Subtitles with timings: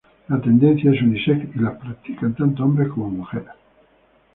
[0.29, 3.51] La tendencia es unisex y la practican tanto hombres, como mujeres.